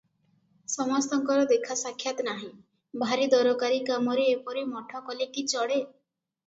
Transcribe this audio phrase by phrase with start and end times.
[0.75, 2.49] ସମସ୍ତଙ୍କର ଦେଖାସାକ୍ଷାତ ନାହିଁ,
[3.05, 5.81] ଭାରି ଦରକାରି କାମରେ ଏପରି ମଠ କଲେ କି ଚଳେ?"